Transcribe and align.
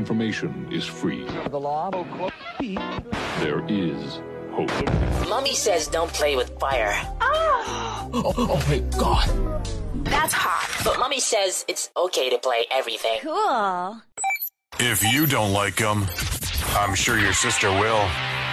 information 0.00 0.66
is 0.72 0.86
free. 0.86 1.26
The 1.50 1.60
law. 1.60 1.90
There 3.40 3.62
is 3.68 4.22
hope. 4.56 4.72
Mummy 5.28 5.54
says 5.54 5.88
don't 5.88 6.10
play 6.10 6.36
with 6.36 6.50
fire. 6.58 6.94
Oh. 7.20 8.10
oh, 8.14 8.34
oh 8.54 8.64
my 8.66 8.78
god. 8.98 9.28
That's 10.04 10.32
hot. 10.32 10.68
But 10.84 10.98
Mummy 10.98 11.20
says 11.20 11.66
it's 11.68 11.90
okay 11.94 12.30
to 12.30 12.38
play 12.38 12.64
everything. 12.70 13.18
Cool. 13.20 14.00
If 14.78 15.04
you 15.12 15.26
don't 15.26 15.52
like 15.52 15.76
them, 15.76 16.06
I'm 16.80 16.94
sure 16.94 17.18
your 17.18 17.34
sister 17.34 17.68
will. 17.68 18.08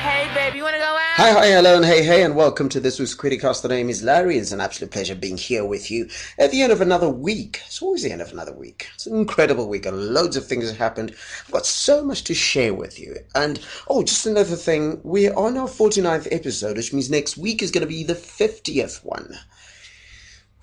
Hey, 0.07 0.33
babe, 0.33 0.55
you 0.55 0.63
want 0.63 0.75
to 0.75 0.79
go 0.79 0.85
out? 0.85 1.15
Hi, 1.15 1.31
hi, 1.31 1.47
hello, 1.47 1.75
and 1.75 1.83
hey, 1.83 2.01
hey, 2.01 2.23
and 2.23 2.33
welcome 2.33 2.69
to 2.69 2.79
this 2.79 2.97
week's 2.97 3.13
Criticast. 3.13 3.61
The 3.61 3.67
name 3.67 3.89
is 3.89 4.03
Larry. 4.03 4.37
It's 4.37 4.53
an 4.53 4.61
absolute 4.61 4.89
pleasure 4.89 5.15
being 5.15 5.35
here 5.35 5.65
with 5.65 5.91
you 5.91 6.07
at 6.39 6.49
the 6.49 6.61
end 6.61 6.71
of 6.71 6.79
another 6.79 7.09
week. 7.09 7.59
It's 7.65 7.81
always 7.81 8.03
the 8.03 8.11
end 8.11 8.21
of 8.21 8.31
another 8.31 8.53
week. 8.53 8.87
It's 8.95 9.05
an 9.05 9.17
incredible 9.17 9.67
week, 9.67 9.85
and 9.85 10.13
loads 10.13 10.37
of 10.37 10.47
things 10.47 10.65
have 10.69 10.77
happened. 10.77 11.13
I've 11.45 11.51
got 11.51 11.65
so 11.65 12.05
much 12.05 12.23
to 12.23 12.33
share 12.33 12.73
with 12.73 12.97
you. 12.97 13.17
And, 13.35 13.59
oh, 13.89 14.01
just 14.01 14.25
another 14.25 14.55
thing, 14.55 15.01
we're 15.03 15.33
on 15.33 15.57
our 15.57 15.67
49th 15.67 16.29
episode, 16.31 16.77
which 16.77 16.93
means 16.93 17.09
next 17.09 17.35
week 17.35 17.61
is 17.61 17.71
going 17.71 17.81
to 17.81 17.85
be 17.85 18.05
the 18.05 18.15
50th 18.15 19.03
one. 19.03 19.37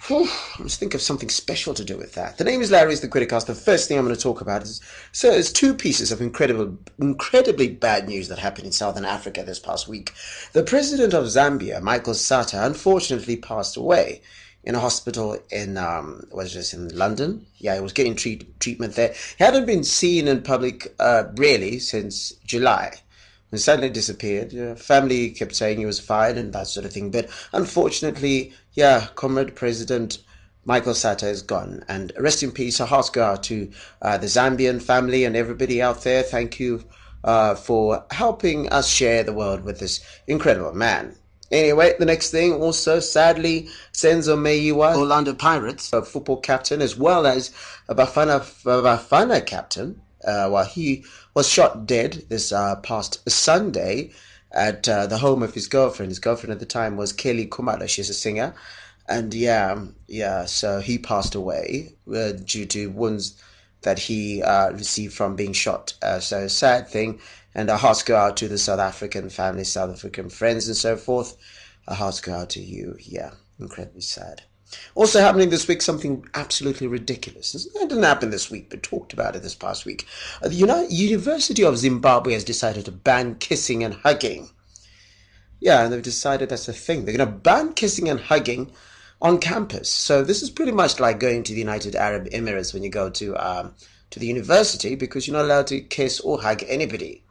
Whew, 0.06 0.28
must 0.58 0.78
think 0.78 0.92
of 0.92 1.00
something 1.00 1.30
special 1.30 1.72
to 1.72 1.82
do 1.82 1.96
with 1.96 2.12
that. 2.12 2.36
The 2.36 2.44
name 2.44 2.60
is 2.60 2.70
Larry's 2.70 3.00
the 3.00 3.08
Criticast. 3.08 3.46
The 3.46 3.54
first 3.54 3.88
thing 3.88 3.96
I'm 3.96 4.04
going 4.04 4.14
to 4.14 4.20
talk 4.20 4.42
about 4.42 4.62
is 4.62 4.82
so 5.12 5.30
there's 5.30 5.50
two 5.50 5.72
pieces 5.72 6.12
of 6.12 6.20
incredible, 6.20 6.76
incredibly 7.00 7.68
bad 7.68 8.06
news 8.06 8.28
that 8.28 8.38
happened 8.38 8.66
in 8.66 8.72
Southern 8.72 9.06
Africa 9.06 9.42
this 9.42 9.58
past 9.58 9.88
week. 9.88 10.12
The 10.52 10.62
president 10.62 11.14
of 11.14 11.24
Zambia, 11.24 11.80
Michael 11.80 12.12
Sata, 12.12 12.66
unfortunately 12.66 13.36
passed 13.36 13.78
away 13.78 14.20
in 14.62 14.74
a 14.74 14.80
hospital 14.80 15.38
in 15.50 15.78
um, 15.78 16.26
was 16.30 16.52
this 16.52 16.74
in 16.74 16.88
London? 16.88 17.46
Yeah, 17.56 17.76
he 17.76 17.80
was 17.80 17.94
getting 17.94 18.14
treat, 18.14 18.60
treatment 18.60 18.96
there. 18.96 19.14
He 19.38 19.44
hadn't 19.44 19.64
been 19.64 19.84
seen 19.84 20.28
in 20.28 20.42
public 20.42 20.94
uh, 20.98 21.24
really 21.36 21.78
since 21.78 22.32
July 22.44 22.92
and 23.50 23.60
suddenly 23.60 23.88
disappeared. 23.88 24.78
Family 24.78 25.30
kept 25.30 25.54
saying 25.54 25.78
he 25.78 25.86
was 25.86 26.00
fine 26.00 26.36
and 26.36 26.52
that 26.52 26.66
sort 26.66 26.84
of 26.84 26.92
thing. 26.92 27.10
But 27.10 27.30
unfortunately, 27.52 28.52
yeah, 28.74 29.08
Comrade 29.14 29.54
President 29.54 30.18
Michael 30.64 30.94
Sata 30.94 31.28
is 31.28 31.42
gone. 31.42 31.84
And 31.88 32.12
rest 32.18 32.42
in 32.42 32.50
peace. 32.50 32.80
A 32.80 32.86
hearts 32.86 33.10
go 33.10 33.22
out 33.24 33.42
to 33.44 33.70
uh, 34.02 34.18
the 34.18 34.26
Zambian 34.26 34.80
family 34.80 35.24
and 35.24 35.36
everybody 35.36 35.80
out 35.82 36.02
there. 36.02 36.22
Thank 36.22 36.58
you 36.58 36.84
uh, 37.22 37.54
for 37.54 38.04
helping 38.10 38.68
us 38.70 38.88
share 38.88 39.22
the 39.22 39.32
world 39.32 39.64
with 39.64 39.78
this 39.78 40.00
incredible 40.26 40.74
man. 40.74 41.16
Anyway, 41.50 41.94
the 41.98 42.06
next 42.06 42.30
thing 42.30 42.54
also, 42.54 42.98
sadly, 42.98 43.68
Senzo 43.92 44.36
Meyiwa, 44.36 44.96
Orlando 44.96 45.34
Pirates, 45.34 45.92
a 45.92 46.02
football 46.02 46.40
captain, 46.40 46.80
as 46.82 46.96
well 46.96 47.26
as 47.26 47.52
a 47.88 47.94
Bafana, 47.94 48.40
Bafana 48.64 49.44
captain, 49.44 50.00
uh, 50.26 50.48
while 50.48 50.64
he 50.64 51.04
was 51.34 51.48
shot 51.48 51.86
dead 51.86 52.24
this 52.28 52.50
uh, 52.50 52.76
past 52.76 53.28
Sunday 53.30 54.10
at 54.54 54.88
uh, 54.88 55.06
the 55.06 55.18
home 55.18 55.42
of 55.42 55.52
his 55.52 55.66
girlfriend. 55.68 56.10
His 56.10 56.20
girlfriend 56.20 56.52
at 56.52 56.60
the 56.60 56.66
time 56.66 56.96
was 56.96 57.12
Kelly 57.12 57.46
Khumalo. 57.46 57.88
She's 57.88 58.08
a 58.08 58.14
singer. 58.14 58.54
And 59.06 59.34
yeah, 59.34 59.84
yeah, 60.08 60.46
so 60.46 60.80
he 60.80 60.96
passed 60.96 61.34
away 61.34 61.94
uh, 62.08 62.32
due 62.32 62.64
to 62.66 62.90
wounds 62.90 63.42
that 63.82 63.98
he 63.98 64.42
uh, 64.42 64.70
received 64.70 65.12
from 65.12 65.36
being 65.36 65.52
shot. 65.52 65.92
Uh, 66.00 66.20
so 66.20 66.48
sad 66.48 66.88
thing. 66.88 67.20
And 67.54 67.68
our 67.68 67.76
hearts 67.78 68.02
go 68.02 68.16
out 68.16 68.36
to 68.38 68.48
the 68.48 68.56
South 68.56 68.80
African 68.80 69.28
family, 69.28 69.64
South 69.64 69.90
African 69.90 70.30
friends, 70.30 70.66
and 70.68 70.76
so 70.76 70.96
forth. 70.96 71.36
Our 71.86 71.96
hearts 71.96 72.20
go 72.20 72.32
out 72.34 72.50
to 72.50 72.60
you. 72.60 72.96
Yeah, 73.00 73.32
incredibly 73.60 74.00
sad. 74.00 74.42
Also 74.94 75.20
happening 75.20 75.50
this 75.50 75.66
week, 75.66 75.82
something 75.82 76.26
absolutely 76.34 76.86
ridiculous. 76.86 77.54
It 77.54 77.88
didn't 77.88 78.02
happen 78.02 78.30
this 78.30 78.50
week, 78.50 78.70
but 78.70 78.82
talked 78.82 79.12
about 79.12 79.36
it 79.36 79.42
this 79.42 79.54
past 79.54 79.84
week. 79.84 80.06
Uh, 80.42 80.48
the 80.48 80.54
Uni- 80.54 80.86
University 80.88 81.64
of 81.64 81.78
Zimbabwe 81.78 82.34
has 82.34 82.44
decided 82.44 82.84
to 82.84 82.92
ban 82.92 83.36
kissing 83.36 83.82
and 83.82 83.94
hugging. 83.94 84.50
Yeah, 85.60 85.84
and 85.84 85.92
they've 85.92 86.02
decided 86.02 86.48
that's 86.48 86.68
a 86.68 86.72
thing. 86.72 87.04
They're 87.04 87.16
going 87.16 87.28
to 87.28 87.36
ban 87.36 87.72
kissing 87.72 88.08
and 88.08 88.20
hugging 88.20 88.70
on 89.20 89.38
campus. 89.38 89.88
So 89.88 90.22
this 90.22 90.42
is 90.42 90.50
pretty 90.50 90.72
much 90.72 91.00
like 91.00 91.18
going 91.18 91.42
to 91.44 91.52
the 91.52 91.58
United 91.58 91.96
Arab 91.96 92.28
Emirates 92.30 92.74
when 92.74 92.82
you 92.82 92.90
go 92.90 93.08
to 93.10 93.36
um, 93.36 93.74
to 94.10 94.20
the 94.20 94.26
university 94.26 94.94
because 94.94 95.26
you're 95.26 95.36
not 95.36 95.46
allowed 95.46 95.66
to 95.68 95.80
kiss 95.80 96.20
or 96.20 96.40
hug 96.40 96.62
anybody. 96.68 97.22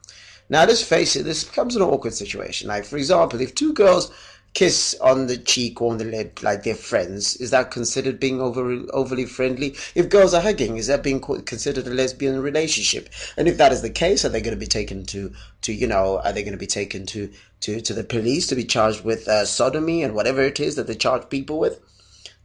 Now, 0.49 0.65
let's 0.65 0.83
face 0.83 1.15
it, 1.15 1.23
this 1.23 1.43
becomes 1.43 1.75
an 1.75 1.81
awkward 1.81 2.13
situation. 2.13 2.67
Like, 2.67 2.85
for 2.85 2.97
example, 2.97 3.39
if 3.39 3.55
two 3.55 3.73
girls 3.73 4.11
kiss 4.53 4.95
on 5.01 5.27
the 5.27 5.37
cheek 5.37 5.81
or 5.81 5.91
on 5.91 5.97
the 5.97 6.05
lip 6.05 6.43
like 6.43 6.63
they're 6.63 6.75
friends, 6.75 7.35
is 7.37 7.51
that 7.51 7.71
considered 7.71 8.19
being 8.19 8.39
over, 8.39 8.83
overly 8.91 9.25
friendly? 9.25 9.75
If 9.95 10.09
girls 10.09 10.33
are 10.33 10.41
hugging, 10.41 10.77
is 10.77 10.87
that 10.87 11.03
being 11.03 11.19
considered 11.19 11.87
a 11.87 11.89
lesbian 11.89 12.41
relationship? 12.41 13.09
And 13.35 13.47
if 13.47 13.57
that 13.57 13.71
is 13.71 13.81
the 13.81 13.89
case, 13.89 14.23
are 14.23 14.29
they 14.29 14.41
going 14.41 14.55
to 14.55 14.59
be 14.59 14.67
taken 14.67 15.05
to, 15.07 15.33
to 15.61 15.73
you 15.73 15.87
know, 15.87 16.19
are 16.19 16.31
they 16.31 16.43
going 16.43 16.53
to 16.53 16.57
be 16.57 16.67
taken 16.67 17.05
to, 17.07 17.31
to, 17.61 17.81
to 17.81 17.93
the 17.93 18.03
police 18.03 18.47
to 18.47 18.55
be 18.55 18.63
charged 18.63 19.03
with 19.03 19.27
uh, 19.27 19.45
sodomy 19.45 20.03
and 20.03 20.13
whatever 20.13 20.41
it 20.43 20.59
is 20.59 20.75
that 20.75 20.87
they 20.87 20.95
charge 20.95 21.29
people 21.29 21.57
with? 21.57 21.79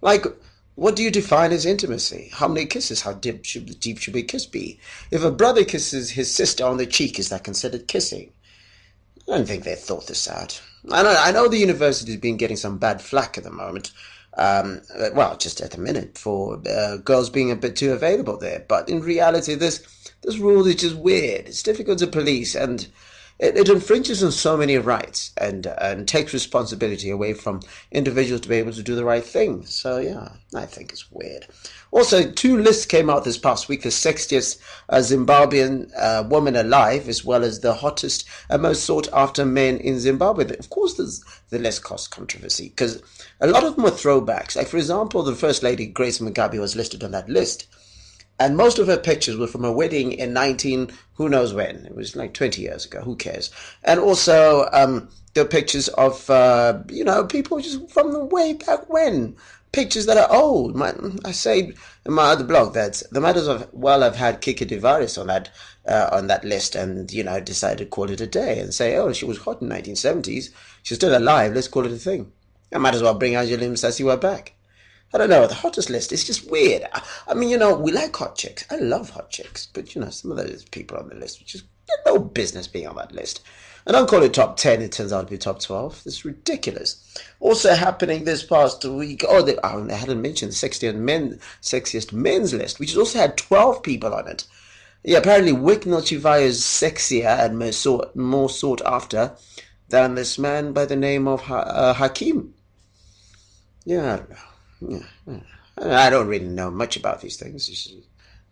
Like, 0.00 0.24
what 0.76 0.94
do 0.94 1.02
you 1.02 1.10
define 1.10 1.50
as 1.50 1.66
intimacy? 1.66 2.30
How 2.32 2.46
many 2.46 2.64
kisses? 2.64 3.02
How 3.02 3.12
deep 3.12 3.44
should, 3.44 3.80
deep 3.80 3.98
should 3.98 4.14
a 4.14 4.22
kiss 4.22 4.46
be? 4.46 4.78
If 5.10 5.24
a 5.24 5.30
brother 5.30 5.64
kisses 5.64 6.10
his 6.10 6.32
sister 6.32 6.64
on 6.64 6.76
the 6.76 6.86
cheek, 6.86 7.18
is 7.18 7.30
that 7.30 7.42
considered 7.44 7.88
kissing? 7.88 8.32
I 9.28 9.32
don't 9.32 9.46
think 9.46 9.64
they 9.64 9.74
thought 9.74 10.06
this 10.06 10.28
out. 10.28 10.62
I 10.90 11.02
know, 11.02 11.16
I 11.18 11.32
know 11.32 11.48
the 11.48 11.58
university's 11.58 12.16
been 12.16 12.36
getting 12.36 12.56
some 12.56 12.78
bad 12.78 13.02
flack 13.02 13.38
at 13.38 13.44
the 13.44 13.50
moment. 13.50 13.92
Um, 14.36 14.82
well, 15.14 15.36
just 15.36 15.60
at 15.60 15.72
the 15.72 15.80
minute 15.80 16.16
for 16.16 16.62
uh, 16.70 16.98
girls 16.98 17.28
being 17.28 17.50
a 17.50 17.56
bit 17.56 17.76
too 17.76 17.92
available 17.92 18.38
there. 18.38 18.64
But 18.68 18.88
in 18.88 19.00
reality, 19.00 19.54
this 19.54 19.82
this 20.22 20.38
rule 20.38 20.66
is 20.66 20.76
just 20.76 20.96
weird. 20.96 21.48
It's 21.48 21.62
difficult 21.62 21.98
to 21.98 22.06
police, 22.06 22.54
and 22.54 22.86
it, 23.38 23.56
it 23.56 23.68
infringes 23.68 24.22
on 24.22 24.32
so 24.32 24.56
many 24.56 24.76
rights 24.78 25.32
and 25.36 25.66
and 25.66 26.08
takes 26.08 26.32
responsibility 26.32 27.10
away 27.10 27.34
from 27.34 27.60
individuals 27.92 28.40
to 28.42 28.48
be 28.48 28.56
able 28.56 28.72
to 28.72 28.82
do 28.82 28.94
the 28.94 29.04
right 29.04 29.24
thing. 29.24 29.64
So 29.64 29.98
yeah, 29.98 30.30
I 30.54 30.66
think 30.66 30.92
it's 30.92 31.10
weird. 31.10 31.46
Also, 31.90 32.30
two 32.30 32.58
lists 32.58 32.84
came 32.84 33.08
out 33.08 33.24
this 33.24 33.38
past 33.38 33.68
week: 33.68 33.82
the 33.82 33.88
sexiest 33.88 34.58
uh, 34.88 34.96
Zimbabwean 34.96 35.90
uh, 35.96 36.24
woman 36.28 36.56
alive, 36.56 37.08
as 37.08 37.24
well 37.24 37.44
as 37.44 37.60
the 37.60 37.74
hottest 37.74 38.28
and 38.50 38.62
most 38.62 38.84
sought-after 38.84 39.46
men 39.46 39.78
in 39.78 39.98
Zimbabwe. 39.98 40.56
Of 40.56 40.70
course, 40.70 40.94
there's 40.94 41.24
the 41.50 41.58
less 41.58 41.78
cost 41.78 42.10
controversy 42.10 42.68
because 42.68 43.02
a 43.40 43.46
lot 43.46 43.64
of 43.64 43.74
them 43.74 43.84
were 43.84 43.90
throwbacks. 43.90 44.56
Like, 44.56 44.68
for 44.68 44.76
example, 44.76 45.22
the 45.22 45.34
First 45.34 45.62
Lady 45.62 45.86
Grace 45.86 46.18
Mugabe 46.18 46.60
was 46.60 46.76
listed 46.76 47.04
on 47.04 47.12
that 47.12 47.28
list. 47.28 47.66
And 48.40 48.56
most 48.56 48.78
of 48.78 48.86
her 48.86 48.96
pictures 48.96 49.36
were 49.36 49.48
from 49.48 49.64
a 49.64 49.72
wedding 49.72 50.12
in 50.12 50.32
19, 50.32 50.90
who 51.14 51.28
knows 51.28 51.52
when. 51.52 51.84
It 51.86 51.94
was 51.94 52.14
like 52.14 52.34
20 52.34 52.62
years 52.62 52.86
ago. 52.86 53.00
Who 53.00 53.16
cares? 53.16 53.50
And 53.82 53.98
also, 53.98 54.68
um, 54.72 55.08
are 55.36 55.44
pictures 55.44 55.88
of, 55.88 56.28
uh, 56.30 56.80
you 56.88 57.04
know, 57.04 57.24
people 57.24 57.60
just 57.60 57.90
from 57.90 58.12
the 58.12 58.24
way 58.24 58.54
back 58.54 58.88
when. 58.90 59.36
Pictures 59.70 60.06
that 60.06 60.16
are 60.16 60.34
old. 60.34 60.74
My, 60.74 60.94
I 61.24 61.32
say 61.32 61.72
in 62.06 62.12
my 62.12 62.30
other 62.30 62.44
blog 62.44 62.74
that 62.74 63.02
the 63.12 63.20
matters 63.20 63.46
of 63.46 63.68
well 63.72 64.02
I've 64.02 64.16
had 64.16 64.40
Kiki 64.40 64.64
Divaris 64.64 65.20
on 65.20 65.26
that 65.26 65.50
uh, 65.86 66.08
on 66.10 66.26
that 66.28 66.42
list, 66.42 66.74
and 66.74 67.12
you 67.12 67.22
know 67.22 67.38
decided 67.38 67.78
to 67.78 67.86
call 67.86 68.10
it 68.10 68.20
a 68.22 68.26
day 68.26 68.60
and 68.60 68.72
say, 68.72 68.96
oh, 68.96 69.12
she 69.12 69.26
was 69.26 69.38
hot 69.38 69.60
in 69.60 69.68
1970s. 69.68 70.50
She's 70.82 70.96
still 70.96 71.16
alive. 71.16 71.52
Let's 71.54 71.68
call 71.68 71.84
it 71.84 71.92
a 71.92 71.96
thing. 71.96 72.32
I 72.74 72.78
might 72.78 72.94
as 72.94 73.02
well 73.02 73.14
bring 73.14 73.36
Angelina 73.36 73.74
Musasiwa 73.74 74.20
back. 74.20 74.54
I 75.12 75.18
don't 75.18 75.30
know, 75.30 75.46
the 75.46 75.54
hottest 75.54 75.88
list 75.88 76.12
is 76.12 76.24
just 76.24 76.50
weird. 76.50 76.84
I, 76.92 77.02
I, 77.28 77.34
mean, 77.34 77.48
you 77.48 77.58
know, 77.58 77.74
we 77.74 77.92
like 77.92 78.14
hot 78.14 78.36
chicks. 78.36 78.64
I 78.70 78.76
love 78.76 79.10
hot 79.10 79.30
chicks. 79.30 79.66
But, 79.66 79.94
you 79.94 80.00
know, 80.00 80.10
some 80.10 80.30
of 80.30 80.36
those 80.36 80.64
people 80.66 80.98
on 80.98 81.08
the 81.08 81.14
list, 81.14 81.40
which 81.40 81.54
is 81.54 81.64
no 82.04 82.18
business 82.18 82.68
being 82.68 82.86
on 82.86 82.96
that 82.96 83.12
list. 83.12 83.42
And 83.86 83.94
don't 83.94 84.08
call 84.08 84.22
it 84.22 84.34
top 84.34 84.58
10, 84.58 84.82
it 84.82 84.92
turns 84.92 85.14
out 85.14 85.26
to 85.26 85.30
be 85.30 85.38
top 85.38 85.60
12. 85.60 86.02
It's 86.04 86.24
ridiculous. 86.24 87.16
Also 87.40 87.74
happening 87.74 88.24
this 88.24 88.44
past 88.44 88.84
week, 88.84 89.24
oh, 89.26 89.40
they, 89.40 89.56
oh, 89.64 89.88
I 89.88 89.94
hadn't 89.94 90.20
mentioned 90.20 90.52
the 90.52 90.56
sexiest, 90.56 90.96
men, 90.96 91.40
sexiest 91.62 92.12
men's 92.12 92.52
list, 92.52 92.78
which 92.78 92.94
also 92.94 93.18
had 93.18 93.38
12 93.38 93.82
people 93.82 94.12
on 94.12 94.28
it. 94.28 94.44
Yeah, 95.04 95.18
apparently 95.18 95.52
Wicknell 95.52 96.02
Chivayo 96.02 96.42
is 96.42 96.60
sexier 96.60 97.38
and 97.38 97.58
more 97.58 97.72
sought, 97.72 98.14
more 98.14 98.50
sought 98.50 98.82
after 98.84 99.36
than 99.88 100.16
this 100.16 100.38
man 100.38 100.72
by 100.72 100.84
the 100.84 100.96
name 100.96 101.26
of 101.26 101.42
ha- 101.42 101.60
uh, 101.60 101.94
Hakim. 101.94 102.52
Yeah, 103.86 104.20
I 104.82 106.10
don't. 106.10 106.26
I 106.26 106.28
really 106.28 106.48
know 106.48 106.70
much 106.70 106.96
about 106.96 107.20
these 107.20 107.36
things. 107.36 107.68
Just, 107.68 107.92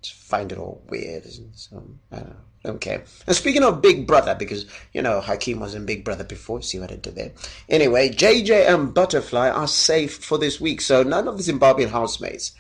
just 0.02 0.14
find 0.14 0.52
it 0.52 0.58
all 0.58 0.82
weird. 0.88 1.24
So 1.54 1.82
I 2.12 2.16
don't, 2.16 2.36
don't 2.64 2.80
care. 2.80 3.04
And 3.26 3.36
speaking 3.36 3.62
of 3.62 3.82
Big 3.82 4.06
Brother, 4.06 4.34
because 4.34 4.66
you 4.92 5.02
know 5.02 5.20
Hakeem 5.20 5.60
was 5.60 5.74
in 5.74 5.86
Big 5.86 6.04
Brother 6.04 6.24
before. 6.24 6.62
See 6.62 6.78
what 6.78 6.92
I 6.92 6.96
did 6.96 7.14
there. 7.14 7.32
Anyway, 7.68 8.10
JJ 8.10 8.68
and 8.72 8.92
Butterfly 8.92 9.48
are 9.48 9.68
safe 9.68 10.16
for 10.24 10.38
this 10.38 10.60
week, 10.60 10.80
so 10.80 11.02
none 11.02 11.28
of 11.28 11.36
the 11.36 11.52
Zimbabwean 11.52 11.90
housemates 11.90 12.52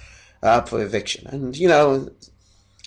are 0.42 0.60
up 0.60 0.68
for 0.68 0.82
eviction. 0.82 1.26
And 1.26 1.56
you 1.56 1.68
know, 1.68 2.10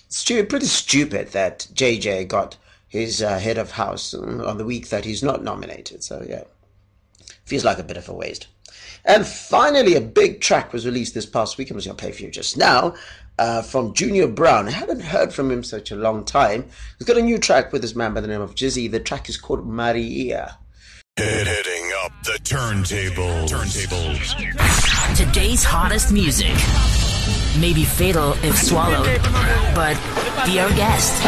it's 0.06 0.24
pretty 0.24 0.66
stupid 0.66 1.28
that 1.28 1.68
JJ 1.72 2.28
got 2.28 2.56
his 2.88 3.22
uh, 3.22 3.38
head 3.38 3.56
of 3.58 3.72
house 3.72 4.12
on 4.14 4.58
the 4.58 4.64
week 4.64 4.88
that 4.88 5.04
he's 5.04 5.22
not 5.22 5.44
nominated. 5.44 6.02
So 6.02 6.26
yeah, 6.28 6.42
feels 7.44 7.64
like 7.64 7.78
a 7.78 7.84
bit 7.84 7.96
of 7.96 8.08
a 8.08 8.12
waste. 8.12 8.48
And 9.04 9.26
finally, 9.26 9.94
a 9.96 10.00
big 10.00 10.40
track 10.40 10.72
was 10.72 10.84
released 10.86 11.14
this 11.14 11.26
past 11.26 11.58
week. 11.58 11.70
I'm 11.70 11.76
just 11.76 11.86
going 11.86 11.96
to 11.96 12.02
play 12.02 12.12
for 12.12 12.22
you 12.22 12.30
just 12.30 12.56
now. 12.56 12.94
uh, 13.40 13.62
from 13.62 13.94
Junior 13.94 14.28
Brown. 14.28 14.68
I 14.68 14.72
haven't 14.72 15.00
heard 15.00 15.32
from 15.32 15.50
him 15.50 15.64
such 15.64 15.90
a 15.90 15.96
long 15.96 16.24
time. 16.24 16.66
He's 16.98 17.06
got 17.06 17.16
a 17.16 17.22
new 17.22 17.38
track 17.38 17.72
with 17.72 17.80
this 17.82 17.96
man 17.96 18.12
by 18.14 18.20
the 18.20 18.28
name 18.28 18.42
of 18.42 18.54
Jizzy. 18.54 18.90
The 18.90 19.00
track 19.00 19.28
is 19.28 19.36
called 19.38 19.66
Maria. 19.66 20.58
Hitting 21.16 21.90
up 22.04 22.12
the 22.22 22.38
turntables. 22.44 23.48
Turntables. 23.48 25.16
Today's 25.16 25.64
hottest 25.64 26.12
music. 26.12 26.54
May 27.60 27.72
be 27.72 27.84
fatal 27.84 28.32
if 28.44 28.56
swallowed, 28.58 29.20
but 29.74 29.96
be 30.46 30.60
our 30.60 30.70
guest. 30.70 31.22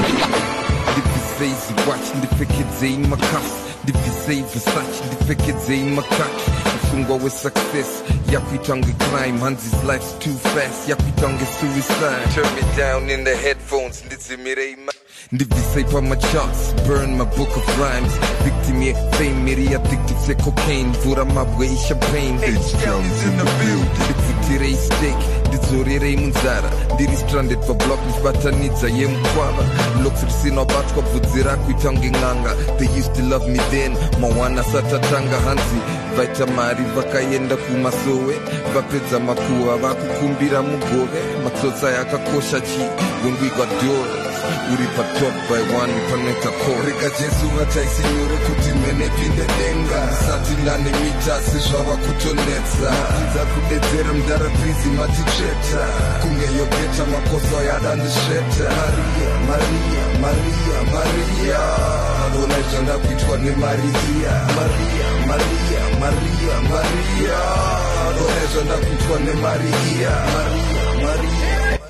Divisei 0.95 1.87
watch 1.89 2.15
ndifikidzei 2.15 2.97
makasi 2.97 3.55
divisei 3.85 4.43
versace 4.43 5.05
ndifikidzei 5.07 5.83
makaki 5.83 6.51
msungwa 6.93 7.17
we 7.17 7.31
success. 7.31 8.03
Yakuitange 8.33 8.93
crime 8.99 9.39
hanzi's 9.39 9.85
life's 9.85 10.19
too 10.19 10.35
fast. 10.35 10.89
Yakuitange 10.89 11.47
suicide. 11.61 12.35
Turn 12.35 12.55
me 12.55 12.63
down 12.77 13.11
in 13.11 13.25
the 13.25 13.37
headphones 13.37 14.05
ndidzimirei 14.05 14.77
ma 14.77 14.93
ndivisei 15.33 15.85
pamacharts 15.85 16.75
burn 16.87 17.17
my 17.17 17.25
book 17.25 17.57
of 17.57 17.79
rhymes. 17.79 18.13
Victim 18.45 18.83
ye 18.83 18.95
fame 19.13 19.53
iri 19.53 19.75
addicted 19.75 20.19
se 20.27 20.35
cocaine. 20.35 20.89
Mvura 20.89 21.25
mabwe 21.25 21.67
ishampagne 21.67 22.39
H-Town 22.45 23.05
is 23.05 23.23
the 25.53 25.59
ndidzorerei 25.59 26.17
munzara 26.17 26.71
ndiri 26.95 27.17
stranded 27.17 27.59
pablock 27.59 28.01
ndichibatanidza 28.07 28.89
yemukwava 28.89 29.65
looks 30.03 30.23
risina 30.25 30.65
batwa 30.65 31.03
bvudzi 31.03 31.43
rakuita 31.43 31.91
kunge 31.91 32.11
n'anga 32.11 32.55
they 32.79 32.89
used 33.01 33.13
to 33.15 33.23
love 33.23 33.47
me 33.49 33.59
then 33.71 33.97
mawana 34.21 34.61
asati 34.61 34.95
atanga 34.95 35.41
hanzi. 35.41 35.79
Vaita 36.17 36.47
mari 36.47 36.85
vakaenda 36.97 37.57
kumasowe. 37.57 38.35
Vapedza 38.75 39.21
makuhwa 39.21 39.77
vakukumbira 39.79 40.63
mugove. 40.63 41.21
Matsotsa 41.45 41.91
yakakosha 41.91 42.61
chi 42.61 42.83
when 43.25 43.35
we 43.41 43.49
got 43.57 43.69
doors 43.81 44.22
uripa 44.73 45.05
top 45.19 45.35
by 45.49 45.63
one 45.81 45.95
paneka 46.09 46.51
korika 46.63 47.09
jesu 47.19 47.45
ngachaisinyure 47.55 48.37
kuti 48.47 48.71
mhenepinde 48.79 49.47
denga. 49.59 50.01
Satilane 50.27 50.91
mitasi 51.01 51.59
zvava 51.67 51.97
kutonetsa 52.05 52.91
tidza 53.15 53.43
kudedzera 53.53 54.13
mudharapizi 54.13 54.89
maticheta 54.99 55.83
kunge 56.23 56.49
yopeta 56.59 57.05
makoso 57.13 57.59
yadandisveta 57.69 58.69
mariya 58.71 59.33
mariya 59.51 60.05
mariya 60.25 60.79
mariya 60.95 61.61
ona 62.43 62.59
zvandakuitwa 62.69 63.37
nemariya 63.45 64.35
mariya 64.59 65.09
mariya 65.29 65.83
mariya 66.03 66.55
mariya 66.73 67.41
ona 68.25 68.43
zvandakuitwa 68.53 69.17
nemariya 69.27 70.13
mariya 70.35 70.72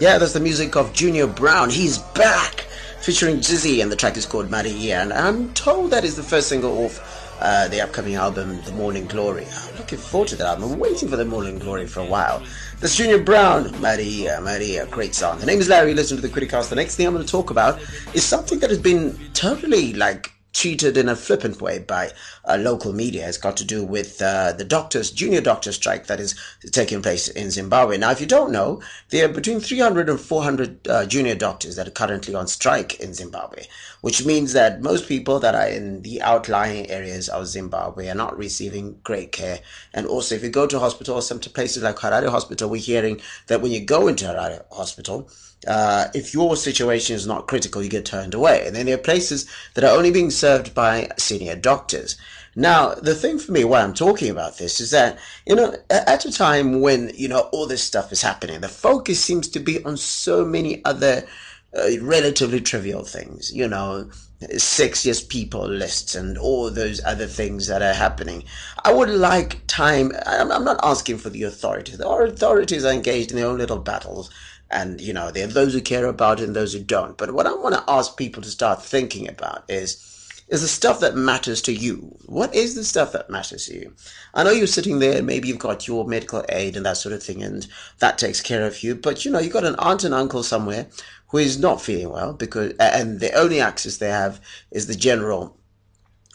Yeah, 0.02 0.18
that's 0.18 0.32
the 0.32 0.40
music 0.40 0.74
of 0.74 0.92
Junior 0.92 1.28
Brown. 1.28 1.70
He's 1.70 1.98
back, 1.98 2.62
featuring 3.02 3.36
Jizzy, 3.36 3.80
and 3.80 3.92
the 3.92 3.94
track 3.94 4.16
is 4.16 4.26
called 4.26 4.50
Maria. 4.50 5.00
And 5.00 5.12
I'm 5.12 5.54
told 5.54 5.92
that 5.92 6.02
is 6.02 6.16
the 6.16 6.24
first 6.24 6.48
single 6.48 6.76
off 6.84 7.38
uh, 7.40 7.68
the 7.68 7.80
upcoming 7.80 8.16
album, 8.16 8.60
The 8.62 8.72
Morning 8.72 9.06
Glory. 9.06 9.46
I'm 9.48 9.76
looking 9.76 10.00
forward 10.00 10.28
to 10.30 10.36
that 10.38 10.46
album. 10.48 10.72
I'm 10.72 10.78
waiting 10.80 11.08
for 11.08 11.14
The 11.14 11.24
Morning 11.24 11.56
Glory 11.60 11.86
for 11.86 12.00
a 12.00 12.04
while. 12.04 12.42
That's 12.80 12.96
Junior 12.96 13.22
Brown, 13.22 13.80
Maria, 13.80 14.40
Maria, 14.40 14.86
great 14.86 15.14
song. 15.14 15.38
The 15.38 15.46
name 15.46 15.60
is 15.60 15.68
Larry. 15.68 15.94
Listen 15.94 16.16
to 16.16 16.20
the 16.20 16.28
Criticast. 16.28 16.68
The 16.68 16.74
next 16.74 16.96
thing 16.96 17.06
I'm 17.06 17.14
going 17.14 17.24
to 17.24 17.30
talk 17.30 17.50
about 17.50 17.80
is 18.12 18.24
something 18.24 18.58
that 18.58 18.70
has 18.70 18.80
been 18.80 19.16
totally 19.34 19.92
like 19.92 20.32
treated 20.52 20.96
in 20.96 21.08
a 21.08 21.16
flippant 21.16 21.60
way 21.60 21.78
by 21.78 22.10
uh, 22.44 22.56
local 22.56 22.92
media. 22.92 23.28
It's 23.28 23.38
got 23.38 23.56
to 23.58 23.64
do 23.64 23.84
with 23.84 24.20
uh, 24.20 24.52
the 24.52 24.64
doctors, 24.64 25.10
junior 25.10 25.40
doctor 25.40 25.72
strike 25.72 26.06
that 26.06 26.20
is 26.20 26.38
taking 26.70 27.02
place 27.02 27.28
in 27.28 27.50
Zimbabwe. 27.50 27.96
Now, 27.98 28.10
if 28.10 28.20
you 28.20 28.26
don't 28.26 28.52
know, 28.52 28.82
there 29.10 29.24
are 29.24 29.32
between 29.32 29.60
300 29.60 30.08
and 30.08 30.20
400 30.20 30.88
uh, 30.88 31.06
junior 31.06 31.34
doctors 31.34 31.76
that 31.76 31.88
are 31.88 31.92
currently 31.92 32.34
on 32.34 32.46
strike 32.46 33.00
in 33.00 33.14
Zimbabwe, 33.14 33.64
which 34.02 34.24
means 34.24 34.52
that 34.52 34.82
most 34.82 35.08
people 35.08 35.38
that 35.40 35.54
are 35.54 35.68
in 35.68 36.02
the 36.02 36.20
outlying 36.22 36.90
areas 36.90 37.28
of 37.28 37.46
Zimbabwe 37.46 38.08
are 38.08 38.14
not 38.14 38.36
receiving 38.36 38.98
great 39.02 39.32
care. 39.32 39.60
And 39.94 40.06
also, 40.06 40.34
if 40.34 40.42
you 40.42 40.50
go 40.50 40.66
to 40.66 40.78
hospital 40.78 41.16
or 41.16 41.22
some 41.22 41.40
places 41.40 41.82
like 41.82 41.96
Harare 41.96 42.28
Hospital, 42.28 42.68
we're 42.68 42.80
hearing 42.80 43.20
that 43.46 43.62
when 43.62 43.72
you 43.72 43.80
go 43.80 44.08
into 44.08 44.26
Harare 44.26 44.64
Hospital, 44.70 45.30
uh, 45.66 46.08
if 46.14 46.34
your 46.34 46.56
situation 46.56 47.14
is 47.16 47.26
not 47.26 47.46
critical, 47.46 47.82
you 47.82 47.88
get 47.88 48.04
turned 48.04 48.34
away. 48.34 48.66
And 48.66 48.74
then 48.74 48.86
there 48.86 48.96
are 48.96 48.98
places 48.98 49.48
that 49.74 49.84
are 49.84 49.96
only 49.96 50.10
being 50.10 50.30
served 50.30 50.74
by 50.74 51.10
senior 51.18 51.56
doctors. 51.56 52.16
Now, 52.54 52.94
the 52.94 53.14
thing 53.14 53.38
for 53.38 53.52
me, 53.52 53.64
why 53.64 53.80
I'm 53.80 53.94
talking 53.94 54.30
about 54.30 54.58
this 54.58 54.80
is 54.80 54.90
that, 54.90 55.18
you 55.46 55.54
know, 55.54 55.74
at 55.88 56.24
a 56.24 56.32
time 56.32 56.80
when, 56.80 57.10
you 57.14 57.28
know, 57.28 57.48
all 57.52 57.66
this 57.66 57.82
stuff 57.82 58.12
is 58.12 58.20
happening, 58.22 58.60
the 58.60 58.68
focus 58.68 59.24
seems 59.24 59.48
to 59.48 59.60
be 59.60 59.82
on 59.84 59.96
so 59.96 60.44
many 60.44 60.84
other 60.84 61.26
uh, 61.74 61.88
relatively 62.02 62.60
trivial 62.60 63.04
things, 63.04 63.50
you 63.54 63.66
know, 63.66 64.10
sexiest 64.42 65.28
people 65.28 65.66
lists 65.66 66.14
and 66.14 66.36
all 66.36 66.70
those 66.70 67.02
other 67.04 67.26
things 67.26 67.68
that 67.68 67.80
are 67.80 67.94
happening. 67.94 68.44
I 68.84 68.92
would 68.92 69.08
like 69.08 69.66
time, 69.66 70.12
I'm, 70.26 70.52
I'm 70.52 70.64
not 70.64 70.80
asking 70.82 71.18
for 71.18 71.30
the 71.30 71.44
authorities. 71.44 71.96
The 71.96 72.08
authorities 72.08 72.84
are 72.84 72.92
engaged 72.92 73.30
in 73.30 73.36
their 73.36 73.46
own 73.46 73.58
little 73.58 73.78
battles 73.78 74.30
and 74.72 75.00
you 75.00 75.12
know 75.12 75.30
there 75.30 75.44
are 75.44 75.52
those 75.52 75.74
who 75.74 75.80
care 75.80 76.06
about 76.06 76.40
it 76.40 76.44
and 76.44 76.56
those 76.56 76.72
who 76.72 76.82
don't. 76.82 77.16
But 77.16 77.32
what 77.32 77.46
i 77.46 77.52
want 77.52 77.74
to 77.74 77.84
ask 77.88 78.16
people 78.16 78.42
to 78.42 78.50
start 78.50 78.82
thinking 78.82 79.28
about 79.28 79.64
is 79.68 80.08
is 80.48 80.60
the 80.60 80.68
stuff 80.68 81.00
that 81.00 81.16
matters 81.16 81.62
to 81.62 81.72
you. 81.72 82.14
What 82.26 82.54
is 82.54 82.74
the 82.74 82.84
stuff 82.84 83.12
that 83.12 83.30
matters 83.30 83.66
to 83.66 83.74
you? 83.74 83.94
I 84.34 84.44
know 84.44 84.50
you're 84.50 84.66
sitting 84.66 84.98
there 84.98 85.22
maybe 85.22 85.48
you've 85.48 85.58
got 85.58 85.86
your 85.86 86.06
medical 86.06 86.44
aid 86.48 86.76
and 86.76 86.84
that 86.86 86.96
sort 86.96 87.14
of 87.14 87.22
thing 87.22 87.42
and 87.42 87.66
that 88.00 88.18
takes 88.18 88.40
care 88.40 88.66
of 88.66 88.82
you. 88.82 88.94
But 88.94 89.24
you 89.24 89.30
know 89.30 89.38
you've 89.38 89.52
got 89.52 89.64
an 89.64 89.76
aunt 89.78 90.04
and 90.04 90.14
uncle 90.14 90.42
somewhere 90.42 90.88
who 91.28 91.38
is 91.38 91.58
not 91.58 91.80
feeling 91.80 92.10
well 92.10 92.32
because 92.32 92.72
and 92.78 93.20
the 93.20 93.32
only 93.32 93.60
access 93.60 93.96
they 93.96 94.10
have 94.10 94.40
is 94.70 94.86
the 94.86 94.94
general 94.94 95.56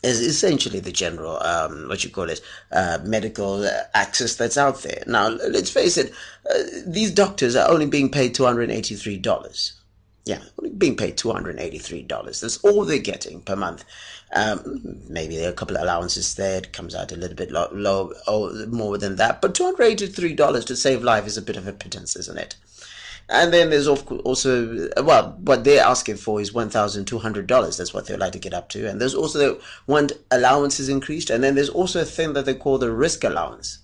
is 0.03 0.21
essentially 0.21 0.79
the 0.79 0.91
general, 0.91 1.41
um, 1.43 1.87
what 1.87 2.03
you 2.03 2.09
call 2.09 2.29
it, 2.29 2.41
uh, 2.71 2.99
medical 3.03 3.67
access 3.93 4.35
that's 4.35 4.57
out 4.57 4.81
there. 4.83 5.03
Now, 5.07 5.29
let's 5.29 5.71
face 5.71 5.97
it, 5.97 6.13
uh, 6.49 6.63
these 6.85 7.11
doctors 7.11 7.55
are 7.55 7.69
only 7.69 7.87
being 7.87 8.09
paid 8.09 8.35
$283. 8.35 9.73
Yeah, 10.25 10.41
only 10.59 10.75
being 10.75 10.97
paid 10.97 11.17
$283. 11.17 12.41
That's 12.41 12.57
all 12.57 12.83
they're 12.83 12.99
getting 12.99 13.41
per 13.41 13.55
month. 13.55 13.85
Um, 14.35 14.99
maybe 15.07 15.37
there 15.37 15.47
are 15.47 15.53
a 15.53 15.55
couple 15.55 15.77
of 15.77 15.83
allowances 15.83 16.35
there. 16.35 16.57
It 16.57 16.73
comes 16.73 16.93
out 16.93 17.13
a 17.13 17.15
little 17.15 17.35
bit 17.35 17.49
low, 17.49 17.69
low 17.71 18.13
oh, 18.27 18.65
more 18.67 18.97
than 18.97 19.15
that. 19.15 19.41
But 19.41 19.55
$283 19.55 20.65
to 20.65 20.75
save 20.75 21.01
life 21.01 21.25
is 21.25 21.37
a 21.37 21.41
bit 21.41 21.55
of 21.55 21.65
a 21.65 21.73
pittance, 21.73 22.15
isn't 22.17 22.37
it? 22.37 22.55
And 23.29 23.53
then 23.53 23.69
there's 23.69 23.87
also, 23.87 24.89
well, 25.03 25.35
what 25.41 25.65
they're 25.65 25.83
asking 25.83 26.15
for 26.15 26.39
is 26.39 26.51
$1,200. 26.51 27.77
That's 27.77 27.93
what 27.93 28.07
they'd 28.07 28.17
like 28.17 28.31
to 28.33 28.39
get 28.39 28.53
up 28.53 28.69
to. 28.69 28.89
And 28.89 29.01
there's 29.01 29.15
also 29.15 29.37
the 29.37 29.61
one 29.85 30.09
allowance 30.31 30.79
is 30.79 30.87
increased. 30.87 31.29
And 31.29 31.43
then 31.43 31.55
there's 31.55 31.69
also 31.69 32.01
a 32.01 32.05
thing 32.05 32.33
that 32.33 32.45
they 32.45 32.53
call 32.53 32.77
the 32.77 32.91
risk 32.91 33.25
allowance. 33.25 33.79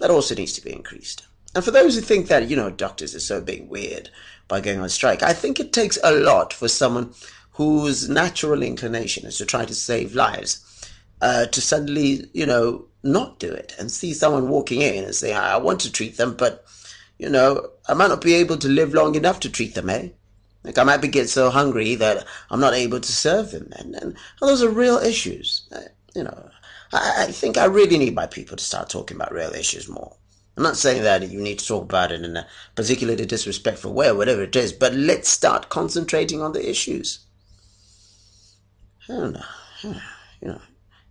That 0.00 0.10
also 0.10 0.34
needs 0.34 0.52
to 0.54 0.62
be 0.62 0.72
increased. 0.72 1.26
And 1.54 1.64
for 1.64 1.70
those 1.70 1.94
who 1.94 2.02
think 2.02 2.28
that, 2.28 2.50
you 2.50 2.56
know, 2.56 2.68
doctors 2.68 3.14
are 3.14 3.20
so 3.20 3.40
being 3.40 3.68
weird 3.68 4.10
by 4.46 4.60
going 4.60 4.80
on 4.80 4.90
strike, 4.90 5.22
I 5.22 5.32
think 5.32 5.58
it 5.58 5.72
takes 5.72 5.98
a 6.04 6.12
lot 6.12 6.52
for 6.52 6.68
someone 6.68 7.14
whose 7.52 8.10
natural 8.10 8.62
inclination 8.62 9.26
is 9.26 9.38
to 9.38 9.46
try 9.46 9.64
to 9.64 9.74
save 9.74 10.14
lives 10.14 10.60
uh, 11.22 11.46
to 11.46 11.60
suddenly, 11.62 12.28
you 12.34 12.44
know, 12.44 12.84
not 13.02 13.38
do 13.38 13.50
it 13.50 13.74
and 13.78 13.90
see 13.90 14.12
someone 14.12 14.48
walking 14.48 14.82
in 14.82 15.04
and 15.04 15.14
say, 15.14 15.32
I 15.32 15.56
want 15.56 15.80
to 15.80 15.92
treat 15.92 16.18
them, 16.18 16.34
but 16.36 16.66
you 17.18 17.28
know, 17.28 17.70
I 17.88 17.94
might 17.94 18.08
not 18.08 18.20
be 18.20 18.34
able 18.34 18.56
to 18.58 18.68
live 18.68 18.94
long 18.94 19.14
enough 19.14 19.40
to 19.40 19.50
treat 19.50 19.74
them, 19.74 19.90
eh? 19.90 20.08
Like 20.64 20.78
I 20.78 20.84
might 20.84 21.00
be 21.00 21.08
get 21.08 21.28
so 21.28 21.50
hungry 21.50 21.94
that 21.94 22.26
I'm 22.50 22.60
not 22.60 22.74
able 22.74 23.00
to 23.00 23.12
serve 23.12 23.52
them, 23.52 23.72
and, 23.76 23.94
and 23.94 24.16
those 24.40 24.62
are 24.62 24.68
real 24.68 24.98
issues. 24.98 25.62
Uh, 25.70 25.82
you 26.14 26.24
know, 26.24 26.50
I, 26.92 27.26
I 27.28 27.32
think 27.32 27.56
I 27.56 27.66
really 27.66 27.98
need 27.98 28.14
my 28.14 28.26
people 28.26 28.56
to 28.56 28.64
start 28.64 28.90
talking 28.90 29.16
about 29.16 29.32
real 29.32 29.52
issues 29.52 29.88
more. 29.88 30.16
I'm 30.56 30.62
not 30.62 30.76
saying 30.76 31.02
that 31.02 31.30
you 31.30 31.40
need 31.40 31.58
to 31.58 31.66
talk 31.66 31.84
about 31.84 32.12
it 32.12 32.24
in 32.24 32.36
a 32.36 32.46
particularly 32.74 33.26
disrespectful 33.26 33.92
way 33.92 34.08
or 34.08 34.14
whatever 34.14 34.42
it 34.42 34.56
is, 34.56 34.72
but 34.72 34.94
let's 34.94 35.28
start 35.28 35.68
concentrating 35.68 36.40
on 36.42 36.52
the 36.52 36.68
issues. 36.68 37.20
I 39.08 39.12
don't 39.12 39.32
know. 39.34 39.94
You 40.42 40.48
know, 40.48 40.60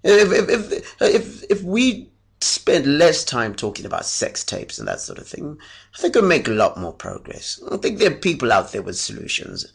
if 0.04 0.32
if 0.32 0.50
if 0.72 1.02
if, 1.02 1.44
if 1.50 1.64
we 1.64 2.12
spend 2.42 2.98
less 2.98 3.24
time 3.24 3.56
talking 3.56 3.86
about 3.86 4.06
sex 4.06 4.44
tapes 4.44 4.78
and 4.78 4.88
that 4.88 5.02
sort 5.02 5.20
of 5.20 5.28
thing, 5.28 5.58
I 5.94 5.98
think 5.98 6.16
we'll 6.16 6.26
make 6.26 6.48
a 6.48 6.52
lot 6.52 6.78
more 6.78 6.94
progress. 6.94 7.62
I 7.72 7.78
think 7.78 8.00
there 8.00 8.12
are 8.12 8.16
people 8.16 8.52
out 8.52 8.72
there 8.72 8.82
with 8.82 8.98
solutions. 8.98 9.66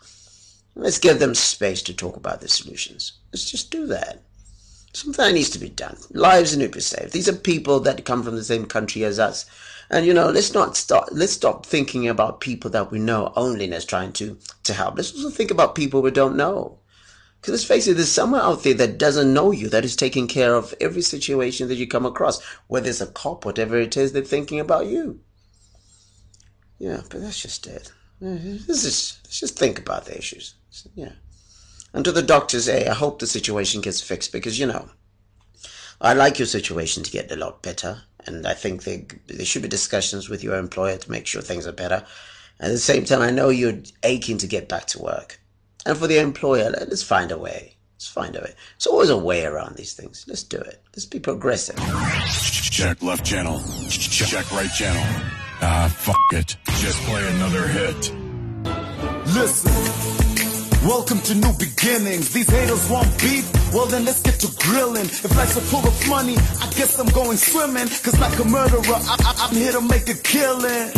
Let's 0.75 0.99
give 0.99 1.19
them 1.19 1.35
space 1.35 1.83
to 1.83 1.95
talk 1.95 2.17
about 2.17 2.41
the 2.41 2.49
solutions. 2.49 3.13
Let's 3.33 3.51
just 3.51 3.71
do 3.71 3.87
that. 3.89 4.23
Something 4.93 5.35
needs 5.35 5.51
to 5.51 5.59
be 5.59 5.69
done. 5.69 5.97
Lives 6.11 6.57
need 6.57 6.73
to 6.73 6.79
be 6.79 6.81
saved. 6.81 7.13
These 7.13 7.29
are 7.29 7.37
people 7.37 7.79
that 7.81 8.05
come 8.05 8.23
from 8.23 8.35
the 8.35 8.43
same 8.43 8.67
country 8.67 9.05
as 9.05 9.19
us. 9.19 9.47
And 9.89 10.05
you 10.05 10.15
know, 10.15 10.31
let's 10.31 10.53
not 10.53 10.77
stop 10.77 11.09
let's 11.13 11.33
stop 11.33 11.65
thinking 11.65 12.09
about 12.09 12.41
people 12.41 12.71
that 12.71 12.91
we 12.91 12.99
know 12.99 13.33
only 13.37 13.73
as 13.73 13.85
trying 13.85 14.13
to 14.15 14.37
to 14.65 14.75
help. 14.75 14.97
Let's 14.97 15.13
also 15.15 15.31
think 15.31 15.51
about 15.51 15.77
people 15.77 16.03
we 16.03 16.11
don't 16.11 16.37
know. 16.37 16.80
Because 17.41 17.53
let's 17.53 17.65
face 17.65 17.87
it, 17.87 17.95
there's 17.95 18.13
someone 18.13 18.43
out 18.43 18.63
there 18.65 18.75
that 18.75 18.99
doesn't 18.99 19.33
know 19.33 19.51
you, 19.51 19.71
that 19.71 19.85
is 19.85 19.97
taking 19.97 20.29
care 20.29 20.55
of 20.55 20.75
every 20.81 21.01
situation 21.01 21.69
that 21.69 21.77
you 21.77 21.87
come 21.87 22.05
across, 22.05 22.43
whether 22.67 22.91
it's 22.91 23.01
a 23.01 23.07
cop, 23.07 23.47
whatever 23.47 23.79
it 23.79 23.97
is, 23.97 24.13
they're 24.13 24.23
thinking 24.23 24.61
about 24.61 24.87
you. 24.87 25.21
Yeah, 26.79 27.01
but 27.09 27.23
that's 27.23 27.41
just 27.41 27.67
it. 27.67 27.93
Let's 28.21 28.83
just, 28.83 29.25
let's 29.25 29.41
just 29.41 29.59
think 29.59 29.79
about 29.79 30.05
the 30.05 30.19
issues. 30.19 30.55
Yeah. 30.95 31.13
And 31.95 32.05
to 32.05 32.13
the 32.13 32.23
doctors, 32.23 32.67
hey, 32.67 32.87
I 32.87 32.95
hope 32.95 33.19
the 33.19 33.27
situation 33.27 33.81
gets 33.81 34.03
fixed 34.03 34.33
because, 34.33 34.59
you 34.59 34.67
know, 34.67 34.91
I 36.01 36.13
like 36.13 36.39
your 36.39 36.47
situation 36.47 37.03
to 37.03 37.11
get 37.11 37.33
a 37.33 37.37
lot 37.37 37.63
better. 37.63 38.03
And 38.27 38.47
I 38.47 38.53
think 38.53 38.85
they, 38.85 39.07
there 39.27 39.47
should 39.47 39.63
be 39.63 39.69
discussions 39.69 40.29
with 40.29 40.45
your 40.45 40.57
employer 40.57 40.99
to 40.99 41.11
make 41.11 41.27
sure 41.27 41.41
things 41.41 41.67
are 41.67 41.73
better. 41.73 42.05
At 42.61 42.71
the 42.71 42.79
same 42.79 43.07
time, 43.07 43.23
I 43.23 43.31
know 43.31 43.49
you're 43.49 43.81
aching 44.03 44.37
to 44.39 44.47
get 44.47 44.69
back 44.69 44.87
to 44.89 45.03
work. 45.03 45.40
And 45.87 45.97
for 45.97 46.07
the 46.07 46.19
employer, 46.19 46.71
let's 46.71 47.03
find 47.03 47.33
a 47.33 47.39
way. 47.39 47.77
Let's 47.95 48.09
find 48.09 48.37
a 48.37 48.41
way. 48.41 48.55
There's 48.77 48.87
always 48.87 49.11
a 49.11 49.17
way 49.17 49.45
around 49.45 49.77
these 49.77 49.95
things. 49.95 50.25
Let's 50.27 50.43
do 50.43 50.59
it. 50.59 50.83
Let's 50.93 51.07
be 51.07 51.19
progressive. 51.19 51.77
Check 52.71 53.03
left 53.03 53.25
channel. 53.25 53.61
Check 53.89 54.51
right 54.53 54.71
channel. 54.73 55.03
Ah, 55.63 55.93
fuck 55.95 56.17
it. 56.33 56.57
Just 56.79 56.99
play 57.03 57.27
another 57.35 57.67
hit. 57.67 58.13
Listen. 59.35 59.73
Welcome 60.87 61.21
to 61.21 61.35
new 61.35 61.53
beginnings. 61.59 62.33
These 62.33 62.49
haters 62.49 62.89
want 62.89 63.19
beef. 63.21 63.60
Well, 63.73 63.87
then 63.87 64.05
let's 64.05 64.21
get 64.21 64.41
to 64.43 64.51
grilling. 64.67 65.07
If 65.07 65.31
life's 65.37 65.57
a 65.57 65.63
pool 65.71 65.87
of 65.87 65.95
money, 66.09 66.35
I 66.59 66.67
guess 66.75 66.99
I'm 66.99 67.07
going 67.15 67.37
swimming. 67.37 67.87
Cause 68.03 68.19
like 68.19 68.37
a 68.39 68.45
murderer, 68.45 68.99
I, 68.99 69.47
am 69.47 69.55
here 69.55 69.73
to 69.73 69.81
make 69.81 70.09
a 70.09 70.15
killing. 70.15 70.91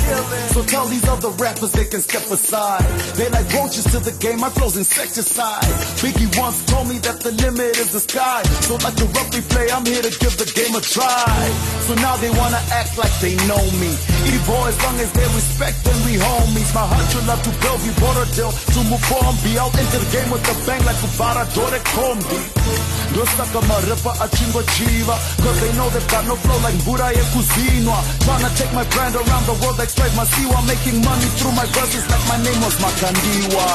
So 0.57 0.65
tell 0.65 0.87
these 0.87 1.07
other 1.07 1.29
rappers 1.37 1.73
they 1.73 1.85
can 1.85 2.01
step 2.01 2.25
aside. 2.33 2.85
They 3.21 3.29
like 3.29 3.53
roaches 3.53 3.85
to 3.93 4.01
the 4.01 4.17
game, 4.25 4.41
my 4.41 4.49
flow's 4.49 4.77
insecticide. 4.77 5.69
Biggie 6.01 6.33
once 6.41 6.65
told 6.65 6.89
me 6.89 6.97
that 7.05 7.21
the 7.21 7.33
limit 7.45 7.77
is 7.77 7.93
the 7.93 8.01
sky. 8.01 8.43
So 8.65 8.81
like 8.81 8.97
the 8.97 9.05
roughly 9.13 9.43
play, 9.53 9.69
I'm 9.69 9.85
here 9.85 10.01
to 10.01 10.13
give 10.17 10.33
the 10.41 10.49
game 10.57 10.73
a 10.73 10.81
try. 10.81 11.29
So 11.85 11.93
now 12.01 12.17
they 12.17 12.31
wanna 12.31 12.63
act 12.73 12.97
like 12.97 13.13
they 13.21 13.37
know 13.45 13.61
me. 13.77 13.93
Evil 14.33 14.65
as 14.65 14.81
long 14.81 14.97
as 14.97 15.13
they 15.13 15.29
respect 15.37 15.85
and 15.85 16.01
we 16.09 16.17
homies. 16.17 16.73
My 16.73 16.89
heart 16.89 17.05
should 17.13 17.27
love 17.29 17.43
to 17.45 17.53
build, 17.61 17.85
we 17.85 17.93
a 17.93 18.25
deal 18.33 18.53
to 18.53 18.81
move 18.89 19.05
on, 19.21 19.37
be 19.45 19.61
out 19.61 19.77
into 19.77 19.99
the 20.01 20.09
game 20.09 20.31
with 20.33 20.45
the 20.49 20.57
bang 20.65 20.81
like 20.89 20.97
Kubara 21.05 21.45
Dore 21.53 22.62
Kombi. 22.63 22.81
Ndosaka 23.13 23.61
maripa 23.69 24.13
achingo 24.25 24.63
chiva. 24.63 25.17
Cause 25.43 25.61
they 25.61 25.73
know 25.75 25.89
they've 25.91 26.09
got 26.09 26.25
no 26.27 26.37
flow 26.37 26.59
like 26.63 26.79
Buddha 26.85 27.11
Kuzinwa 27.33 27.99
Trying 28.25 28.45
to 28.47 28.51
take 28.57 28.73
my 28.73 28.85
brand 28.85 29.15
around 29.17 29.45
the 29.47 29.55
world 29.63 29.79
like 29.79 29.91
Slave 29.91 30.13
Masiwa 30.13 30.59
Making 30.67 31.03
money 31.05 31.27
through 31.37 31.53
my 31.53 31.67
verses 31.67 32.05
like 32.11 32.25
my 32.29 32.39
name 32.43 32.61
was 32.63 32.77
Makandiwa. 32.83 33.67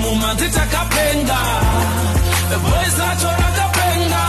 Mumati 0.00 0.48
takapenga 0.48 1.38
Voice 2.62 2.96
nacho 2.98 3.28
rakapenga 3.28 4.22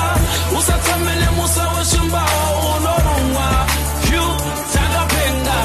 Usatamele 0.58 1.30
musa 1.36 1.68
weshimba 1.78 2.24
unorungwa. 2.76 3.68
Q 4.06 4.10
takapenga 4.74 5.58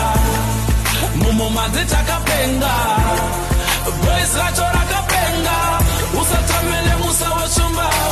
Mumati 1.38 1.84
takapenga 1.86 2.72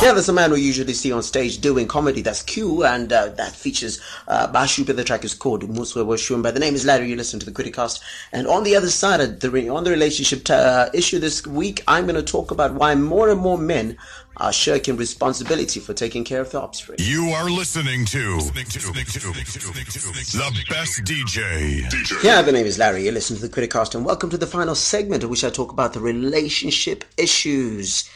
yeah, 0.01 0.13
there's 0.13 0.29
a 0.29 0.33
man 0.33 0.51
we 0.51 0.61
usually 0.61 0.93
see 0.93 1.11
on 1.11 1.21
stage 1.21 1.61
doing 1.61 1.87
comedy. 1.87 2.21
That's 2.23 2.41
Q, 2.41 2.83
and 2.83 3.13
uh, 3.13 3.29
that 3.29 3.51
features 3.51 4.01
uh, 4.27 4.51
Bashupa. 4.51 4.95
The 4.95 5.03
track 5.03 5.23
is 5.23 5.35
called 5.35 5.61
Muswe 5.61 6.03
Washumba. 6.03 6.51
The 6.51 6.59
name 6.59 6.73
is 6.73 6.85
Larry. 6.85 7.07
You 7.09 7.15
listen 7.15 7.39
to 7.39 7.45
the 7.45 7.51
Criticast. 7.51 8.01
And 8.31 8.47
on 8.47 8.63
the 8.63 8.75
other 8.75 8.89
side 8.89 9.21
of 9.21 9.39
the 9.39 9.69
on 9.69 9.83
the 9.83 9.91
relationship 9.91 10.49
uh, 10.49 10.89
issue 10.91 11.19
this 11.19 11.45
week, 11.45 11.83
I'm 11.87 12.07
going 12.07 12.15
to 12.15 12.23
talk 12.23 12.49
about 12.49 12.73
why 12.73 12.95
more 12.95 13.29
and 13.29 13.39
more 13.39 13.59
men 13.59 13.95
are 14.37 14.51
shirking 14.51 14.97
responsibility 14.97 15.79
for 15.79 15.93
taking 15.93 16.23
care 16.23 16.41
of 16.41 16.49
the 16.49 16.59
offspring. 16.59 16.97
You 16.99 17.29
are 17.29 17.47
listening 17.47 18.05
to, 18.05 18.39
the 20.55 20.65
best 20.67 21.03
DJ. 21.03 22.23
Yeah, 22.23 22.41
the 22.41 22.51
name 22.51 22.65
is 22.65 22.79
Larry. 22.79 23.05
You 23.05 23.11
listen 23.11 23.35
to 23.35 23.47
the 23.47 23.49
Criticast, 23.49 23.93
and 23.93 24.03
welcome 24.03 24.31
to 24.31 24.37
the 24.37 24.47
final 24.47 24.73
segment 24.73 25.21
in 25.21 25.29
which 25.29 25.43
I 25.43 25.51
talk 25.51 25.71
about 25.71 25.93
the 25.93 25.99
relationship 25.99 27.05
issues. 27.17 28.09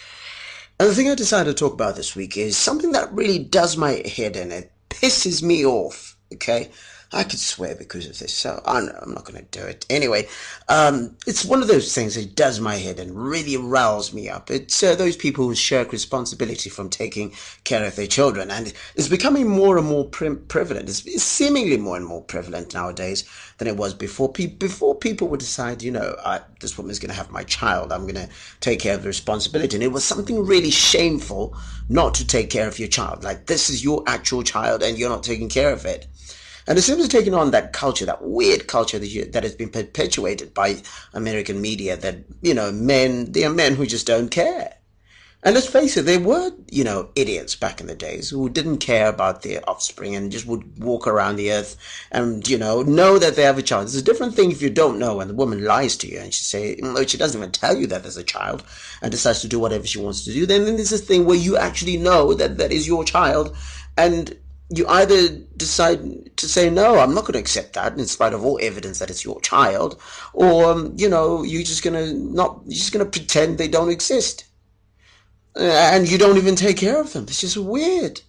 And 0.79 0.89
the 0.89 0.95
thing 0.95 1.09
I 1.09 1.15
decided 1.15 1.55
to 1.55 1.63
talk 1.63 1.73
about 1.73 1.95
this 1.95 2.15
week 2.15 2.35
is 2.37 2.57
something 2.57 2.91
that 2.91 3.13
really 3.13 3.39
does 3.39 3.77
my 3.77 4.03
head 4.05 4.35
in. 4.35 4.51
It 4.51 4.71
pisses 4.89 5.41
me 5.41 5.65
off. 5.65 6.17
Okay, 6.33 6.69
I 7.15 7.23
could 7.23 7.39
swear 7.39 7.75
because 7.75 8.07
of 8.07 8.19
this, 8.19 8.33
so 8.33 8.61
I 8.65 8.79
I'm 8.79 9.13
not 9.13 9.23
going 9.23 9.39
to 9.39 9.59
do 9.59 9.65
it. 9.65 9.85
Anyway, 9.89 10.27
um, 10.67 11.15
it's 11.25 11.45
one 11.45 11.61
of 11.61 11.69
those 11.69 11.95
things 11.95 12.15
that 12.15 12.35
does 12.35 12.59
my 12.59 12.75
head 12.75 12.99
and 12.99 13.15
really 13.15 13.55
riles 13.55 14.13
me 14.13 14.27
up. 14.27 14.51
It's 14.51 14.83
uh, 14.83 14.95
those 14.95 15.15
people 15.15 15.45
who 15.45 15.55
shirk 15.55 15.93
responsibility 15.93 16.69
from 16.69 16.89
taking 16.89 17.33
care 17.63 17.85
of 17.85 17.95
their 17.95 18.05
children, 18.07 18.51
and 18.51 18.73
it's 18.95 19.07
becoming 19.07 19.47
more 19.47 19.77
and 19.77 19.87
more 19.87 20.03
pre- 20.03 20.35
prevalent. 20.35 20.89
It's, 20.89 21.05
it's, 21.05 21.23
seemingly 21.23 21.77
more 21.77 21.95
and 21.95 22.05
more 22.05 22.21
prevalent 22.21 22.73
nowadays 22.73 23.23
than 23.59 23.69
it 23.69 23.77
was 23.77 23.93
before. 23.93 24.33
Pe- 24.33 24.47
before 24.47 24.93
people 24.93 25.29
would 25.29 25.39
decide, 25.39 25.81
you 25.81 25.91
know, 25.91 26.17
I, 26.25 26.41
this 26.59 26.77
woman's 26.77 26.99
going 26.99 27.11
to 27.11 27.15
have 27.15 27.31
my 27.31 27.43
child, 27.43 27.93
I'm 27.93 28.03
going 28.03 28.27
to 28.27 28.29
take 28.59 28.81
care 28.81 28.95
of 28.95 29.03
the 29.03 29.07
responsibility, 29.07 29.77
and 29.77 29.83
it 29.83 29.93
was 29.93 30.03
something 30.03 30.45
really 30.45 30.71
shameful 30.71 31.55
not 31.87 32.13
to 32.15 32.27
take 32.27 32.49
care 32.49 32.67
of 32.67 32.77
your 32.77 32.89
child. 32.89 33.23
Like 33.23 33.45
this 33.45 33.69
is 33.69 33.85
your 33.85 34.03
actual 34.05 34.43
child, 34.43 34.83
and 34.83 34.97
you're 34.97 35.09
not 35.09 35.23
taking 35.23 35.47
care 35.47 35.71
of 35.71 35.85
it. 35.85 36.07
And 36.67 36.77
it 36.77 36.81
seems 36.81 37.03
to 37.03 37.09
taking 37.09 37.33
on 37.33 37.51
that 37.51 37.73
culture, 37.73 38.05
that 38.05 38.23
weird 38.23 38.67
culture 38.67 38.97
that, 38.97 39.07
you, 39.07 39.25
that 39.25 39.43
has 39.43 39.55
been 39.55 39.69
perpetuated 39.69 40.53
by 40.53 40.81
American 41.13 41.61
media 41.61 41.95
that, 41.97 42.17
you 42.41 42.53
know, 42.53 42.71
men, 42.71 43.31
they 43.31 43.43
are 43.45 43.53
men 43.53 43.75
who 43.75 43.85
just 43.85 44.07
don't 44.07 44.29
care. 44.29 44.75
And 45.43 45.53
let's 45.53 45.67
face 45.67 45.95
it, 45.95 46.05
there 46.05 46.19
were, 46.19 46.51
you 46.71 46.83
know, 46.83 47.11
idiots 47.15 47.55
back 47.55 47.79
in 47.79 47.85
the 47.85 47.93
days 47.93 48.31
who 48.31 48.49
didn't 48.49 48.79
care 48.79 49.07
about 49.07 49.43
their 49.43 49.61
offspring 49.69 50.15
and 50.15 50.31
just 50.31 50.47
would 50.47 50.83
walk 50.83 51.05
around 51.05 51.35
the 51.35 51.51
earth 51.51 51.77
and, 52.11 52.47
you 52.47 52.57
know, 52.57 52.81
know 52.81 53.19
that 53.19 53.35
they 53.35 53.43
have 53.43 53.59
a 53.59 53.61
child. 53.61 53.83
It's 53.83 53.95
a 53.95 54.01
different 54.01 54.33
thing 54.33 54.51
if 54.51 54.63
you 54.63 54.71
don't 54.71 54.97
know 54.97 55.19
and 55.19 55.29
the 55.29 55.35
woman 55.35 55.63
lies 55.63 55.97
to 55.97 56.07
you 56.07 56.17
and 56.17 56.33
she 56.33 56.43
say, 56.43 56.77
mm, 56.77 57.07
she 57.07 57.19
doesn't 57.19 57.39
even 57.39 57.51
tell 57.51 57.77
you 57.77 57.85
that 57.85 58.01
there's 58.01 58.17
a 58.17 58.23
child 58.23 58.63
and 59.03 59.11
decides 59.11 59.41
to 59.41 59.47
do 59.47 59.59
whatever 59.59 59.85
she 59.85 59.99
wants 59.99 60.25
to 60.25 60.33
do. 60.33 60.47
Then, 60.47 60.65
then 60.65 60.77
there's 60.77 60.89
this 60.89 61.01
thing 61.05 61.25
where 61.25 61.37
you 61.37 61.57
actually 61.57 61.97
know 61.97 62.33
that 62.33 62.57
that 62.57 62.71
is 62.71 62.87
your 62.87 63.03
child 63.03 63.55
and 63.97 64.35
you 64.69 64.87
either 64.87 65.29
decide 65.57 66.35
to 66.37 66.47
say 66.47 66.69
no 66.69 66.99
i'm 66.99 67.13
not 67.13 67.21
going 67.21 67.33
to 67.33 67.39
accept 67.39 67.73
that 67.73 67.93
in 67.93 68.05
spite 68.07 68.33
of 68.33 68.43
all 68.43 68.59
evidence 68.61 68.99
that 68.99 69.11
it's 69.11 69.23
your 69.23 69.39
child 69.41 70.01
or 70.33 70.65
um, 70.65 70.93
you 70.97 71.07
know 71.07 71.43
you're 71.43 71.63
just 71.63 71.83
going 71.83 71.93
to 71.93 72.13
not 72.13 72.61
you're 72.65 72.73
just 72.73 72.91
going 72.91 73.05
to 73.05 73.19
pretend 73.19 73.57
they 73.57 73.67
don't 73.67 73.91
exist. 73.91 74.45
And 75.57 76.09
you 76.09 76.17
don't 76.17 76.37
even 76.37 76.55
take 76.55 76.77
care 76.77 76.99
of 76.99 77.13
them. 77.13 77.23
It's 77.23 77.39
just 77.39 77.55
weird. 77.55 78.21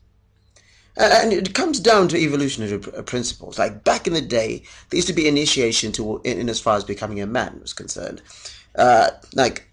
And 0.97 1.33
it 1.33 1.55
comes 1.55 1.81
down 1.81 2.09
to 2.09 2.17
evolutionary 2.17 2.79
principles. 2.79 3.59
Like 3.59 3.83
back 3.83 4.07
in 4.07 4.13
the 4.13 4.21
day 4.21 4.63
there 4.91 4.97
used 4.97 5.09
to 5.09 5.15
be 5.15 5.27
initiation 5.27 5.93
to 5.93 6.21
in, 6.23 6.49
as 6.49 6.61
far 6.61 6.77
as 6.77 6.85
becoming 6.85 7.21
a 7.21 7.27
man 7.27 7.59
was 7.61 7.73
concerned. 7.73 8.23
Uh, 8.77 9.11
like 9.35 9.69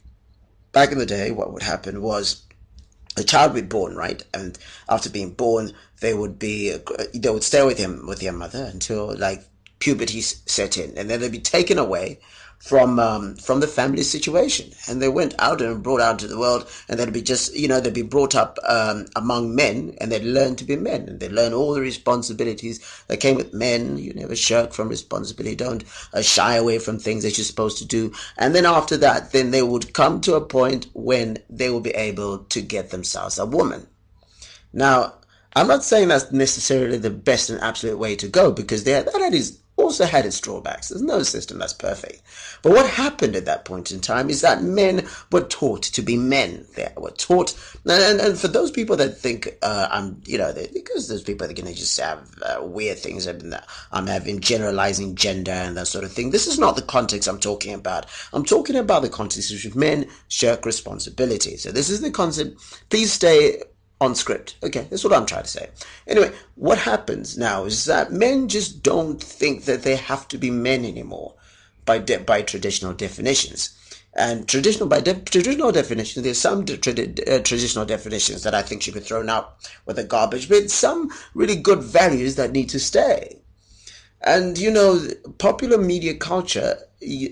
back 0.72 0.92
in 0.92 0.98
the 0.98 1.06
day 1.06 1.32
what 1.32 1.54
would 1.54 1.62
happen 1.62 2.02
was 2.02 2.42
a 3.18 3.24
child 3.24 3.54
would 3.54 3.64
be 3.64 3.68
born, 3.68 3.96
right? 3.96 4.22
And 4.34 4.58
after 4.90 5.10
being 5.10 5.32
born, 5.34 5.74
they 6.02 6.14
would 6.14 6.40
be 6.40 6.76
they 7.14 7.30
would 7.30 7.44
stay 7.44 7.64
with 7.64 7.78
him 7.78 8.06
with 8.08 8.20
their 8.20 8.32
mother 8.34 8.70
until 8.72 9.16
like 9.18 9.44
puberty 9.80 10.22
set 10.22 10.78
in, 10.78 10.98
and 10.98 11.10
then 11.10 11.20
they'd 11.20 11.32
be 11.32 11.40
taken 11.40 11.78
away 11.78 12.20
from 12.64 12.98
um, 12.98 13.36
from 13.36 13.60
the 13.60 13.68
family 13.68 14.04
situation, 14.04 14.72
and 14.88 15.02
they 15.02 15.10
went 15.10 15.36
out 15.38 15.62
and 15.62 15.84
brought 15.84 16.00
out 16.00 16.18
to 16.18 16.28
the 16.30 16.40
world, 16.40 16.66
and 16.88 16.98
they'd 16.98 17.12
be 17.12 17.22
just 17.22 17.54
you 17.54 17.68
know 17.68 17.82
they'd 17.82 17.94
be 17.94 18.02
brought 18.02 18.36
up 18.36 18.58
um, 18.66 19.06
among 19.18 19.54
men, 19.54 19.94
and 20.00 20.10
they'd 20.10 20.24
learn 20.24 20.56
to 20.56 20.64
be 20.64 20.78
men, 20.78 21.02
and 21.10 21.20
they'd 21.20 21.34
learn 21.34 21.52
all 21.52 21.74
the 21.74 21.82
responsibilities 21.82 22.80
that 23.08 23.20
came 23.20 23.36
with 23.36 23.54
men. 23.54 23.98
You 23.98 24.14
never 24.14 24.34
shirk 24.34 24.72
from 24.72 24.88
responsibility, 24.88 25.58
don't 25.58 25.84
uh, 26.14 26.22
shy 26.22 26.56
away 26.56 26.80
from 26.80 27.00
things 27.00 27.24
that 27.24 27.38
you're 27.38 27.44
supposed 27.44 27.80
to 27.80 27.86
do, 27.86 28.14
and 28.38 28.56
then 28.56 28.66
after 28.66 28.96
that, 28.96 29.34
then 29.34 29.52
they 29.52 29.62
would 29.62 29.94
come 29.94 30.22
to 30.22 30.36
a 30.36 30.42
point 30.42 30.88
when 30.94 31.40
they 31.50 31.70
will 31.70 31.82
be 31.82 31.92
able 31.92 32.46
to 32.46 32.62
get 32.62 32.92
themselves 32.92 33.38
a 33.38 33.46
woman. 33.46 33.88
Now, 34.72 35.16
I'm 35.54 35.68
not 35.68 35.84
saying 35.84 36.08
that's 36.08 36.32
necessarily 36.32 36.98
the 36.98 37.10
best 37.10 37.50
and 37.50 37.60
absolute 37.60 37.98
way 37.98 38.16
to 38.16 38.30
go 38.30 38.54
because 38.54 38.86
there, 38.86 39.04
that 39.04 39.34
is 39.34 39.60
also 39.84 40.06
had 40.06 40.26
its 40.26 40.40
drawbacks. 40.40 40.90
There's 40.90 41.02
no 41.02 41.22
system 41.24 41.60
that's 41.60 41.74
perfect. 41.74 42.22
But 42.62 42.72
what 42.72 42.90
happened 42.90 43.36
at 43.36 43.46
that 43.46 43.66
point 43.66 43.92
in 43.92 44.00
time 44.00 44.30
is 44.30 44.42
that 44.42 44.64
men 44.64 45.08
were 45.32 45.44
taught 45.44 45.84
to 45.84 46.02
be 46.02 46.18
men. 46.18 46.66
They 46.76 46.92
were 46.98 47.12
taught, 47.12 47.54
and, 47.86 48.20
and 48.20 48.40
for 48.40 48.48
those 48.48 48.72
people 48.72 48.96
that 48.98 49.18
think 49.18 49.58
uh, 49.62 49.88
I'm, 49.92 50.22
you 50.26 50.38
know, 50.38 50.54
because 50.74 51.08
those 51.08 51.24
people 51.24 51.46
are 51.46 51.54
going 51.54 51.68
to 51.68 51.76
just 51.76 52.00
have 52.00 52.28
uh, 52.42 52.64
weird 52.64 52.98
things. 52.98 53.28
I'm 53.28 54.08
having 54.08 54.40
generalizing 54.40 55.16
gender 55.16 55.52
and 55.52 55.78
that 55.78 55.88
sort 55.88 56.06
of 56.06 56.12
thing. 56.12 56.32
This 56.32 56.48
is 56.48 56.58
not 56.58 56.76
the 56.76 56.82
context 56.82 57.28
I'm 57.28 57.40
talking 57.40 57.74
about. 57.74 58.06
I'm 58.32 58.46
talking 58.46 58.76
about 58.76 59.02
the 59.02 59.10
context 59.10 59.52
in 59.52 59.58
which 59.58 59.76
men 59.76 60.08
shirk 60.30 60.66
responsibility. 60.66 61.58
So 61.58 61.72
this 61.72 61.90
is 61.90 62.02
the 62.02 62.12
concept. 62.12 62.58
Please 62.90 63.12
stay 63.12 63.62
on 64.04 64.16
script. 64.16 64.58
Okay, 64.64 64.86
that's 64.90 65.04
what 65.04 65.14
I'm 65.14 65.26
trying 65.26 65.44
to 65.44 65.50
say. 65.50 65.70
Anyway, 66.08 66.32
what 66.56 66.78
happens 66.78 67.38
now 67.38 67.66
is 67.66 67.86
that 67.86 68.12
men 68.12 68.50
just 68.50 68.84
don't 68.84 69.22
think 69.22 69.66
that 69.66 69.84
they 69.84 69.96
have 69.96 70.28
to 70.30 70.38
be 70.38 70.52
men 70.52 70.86
anymore 70.86 71.34
by 71.86 72.00
de- 72.00 72.20
by 72.20 72.42
traditional 72.42 72.94
definitions. 72.94 73.72
And 74.16 74.48
traditional 74.48 74.88
by 74.88 75.02
de- 75.02 75.22
traditional 75.22 75.72
definitions, 75.72 76.24
there's 76.24 76.38
some 76.38 76.66
de- 76.66 76.76
uh, 76.76 77.40
traditional 77.40 77.86
definitions 77.86 78.44
that 78.44 78.54
I 78.54 78.62
think 78.62 78.82
should 78.84 78.94
be 78.94 79.00
thrown 79.00 79.30
out 79.30 79.56
with 79.86 79.96
the 79.96 80.04
garbage, 80.04 80.50
but 80.50 80.70
some 80.70 81.10
really 81.34 81.56
good 81.56 81.82
values 81.82 82.36
that 82.36 82.52
need 82.52 82.70
to 82.70 82.80
stay. 82.80 83.43
And 84.24 84.58
you 84.58 84.72
know, 84.72 85.06
popular 85.38 85.78
media 85.78 86.16
culture 86.16 86.78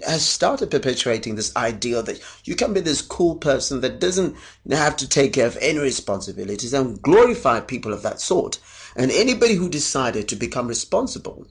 has 0.06 0.26
started 0.26 0.70
perpetuating 0.70 1.36
this 1.36 1.56
idea 1.56 2.02
that 2.04 2.22
you 2.44 2.56
can 2.56 2.74
be 2.74 2.82
this 2.82 3.02
cool 3.02 3.36
person 3.36 3.80
that 3.82 4.00
doesn't 4.00 4.36
have 4.70 4.98
to 4.98 5.08
take 5.08 5.34
care 5.34 5.48
of 5.48 5.58
any 5.62 5.80
responsibilities 5.80 6.74
and 6.74 7.02
glorify 7.02 7.62
people 7.62 7.94
of 7.94 8.04
that 8.04 8.20
sort. 8.20 8.60
And 8.98 9.10
anybody 9.12 9.56
who 9.56 9.70
decided 9.70 10.28
to 10.28 10.36
become 10.36 10.68
responsible 10.68 11.48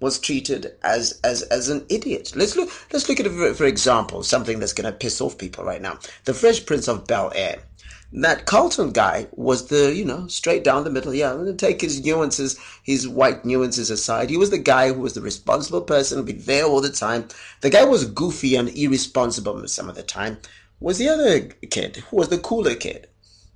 was 0.00 0.18
treated 0.18 0.72
as 0.82 1.18
as 1.24 1.42
as 1.42 1.68
an 1.68 1.86
idiot. 1.88 2.32
Let's 2.34 2.56
look 2.56 2.70
let's 2.92 3.08
look 3.08 3.20
at 3.20 3.56
for 3.56 3.64
example, 3.64 4.22
something 4.22 4.58
that's 4.58 4.74
going 4.74 4.92
to 4.92 4.98
piss 4.98 5.20
off 5.20 5.38
people 5.38 5.64
right 5.64 5.80
now. 5.80 5.98
The 6.24 6.34
Fresh 6.34 6.66
Prince 6.66 6.88
of 6.88 7.06
Bel 7.06 7.32
Air 7.34 7.62
that 8.12 8.44
Carlton 8.44 8.92
guy 8.92 9.26
was 9.32 9.68
the, 9.68 9.94
you 9.94 10.04
know, 10.04 10.26
straight 10.26 10.64
down 10.64 10.84
the 10.84 10.90
middle. 10.90 11.14
Yeah, 11.14 11.30
I'm 11.30 11.44
going 11.44 11.56
to 11.56 11.66
take 11.66 11.80
his 11.80 12.04
nuances, 12.04 12.58
his 12.82 13.08
white 13.08 13.44
nuances 13.44 13.90
aside. 13.90 14.28
He 14.28 14.36
was 14.36 14.50
the 14.50 14.58
guy 14.58 14.92
who 14.92 15.00
was 15.00 15.14
the 15.14 15.22
responsible 15.22 15.80
person, 15.80 16.24
be 16.24 16.32
there 16.32 16.64
all 16.64 16.82
the 16.82 16.90
time. 16.90 17.28
The 17.62 17.70
guy 17.70 17.84
was 17.84 18.04
goofy 18.04 18.54
and 18.56 18.68
irresponsible 18.68 19.66
some 19.68 19.88
of 19.88 19.94
the 19.94 20.02
time. 20.02 20.38
Was 20.78 20.98
the 20.98 21.08
other 21.08 21.40
kid 21.70 21.96
who 22.10 22.16
was 22.16 22.28
the 22.28 22.38
cooler 22.38 22.74
kid. 22.74 23.08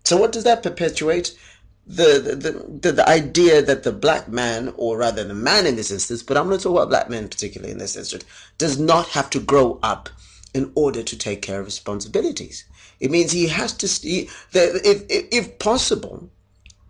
So 0.05 0.17
what 0.17 0.33
does 0.33 0.45
that 0.45 0.63
perpetuate? 0.63 1.37
The, 1.87 2.19
the, 2.19 2.91
the, 2.91 2.93
the 2.93 3.09
idea 3.09 3.63
that 3.63 3.83
the 3.83 3.93
black 3.93 4.29
man, 4.29 4.73
or 4.77 4.97
rather 4.97 5.23
the 5.23 5.35
man 5.35 5.67
in 5.67 5.77
this 5.77 5.91
instance, 5.91 6.23
but 6.23 6.37
I'm 6.37 6.49
not 6.49 6.61
talking 6.61 6.77
about 6.77 6.89
black 6.89 7.11
men 7.11 7.29
particularly 7.29 7.73
in 7.73 7.79
this 7.79 7.97
instance, 7.97 8.25
does 8.59 8.79
not 8.79 9.09
have 9.09 9.29
to 9.31 9.41
grow 9.41 9.79
up 9.83 10.09
in 10.55 10.73
order 10.75 11.03
to 11.03 11.19
take 11.19 11.43
care 11.43 11.61
of 11.61 11.67
responsibilities. 11.67 12.65
It 13.01 13.11
means 13.11 13.33
he 13.33 13.49
has 13.49 13.73
to, 13.75 13.89
stay, 13.89 14.29
if, 14.53 15.05
if, 15.09 15.59
possible, 15.59 16.31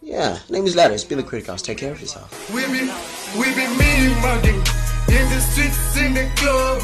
Yeah, 0.00 0.38
name 0.48 0.64
is 0.64 0.74
Larry. 0.74 0.94
It's 0.94 1.04
been 1.04 1.18
the 1.18 1.24
Criticast. 1.24 1.64
Take 1.64 1.76
care 1.76 1.92
of 1.92 2.00
yourself. 2.00 2.50
We 2.54 2.64
be, 2.64 2.90
we 3.38 3.54
be 3.54 3.66
me 3.76 4.08
mugging. 4.22 4.64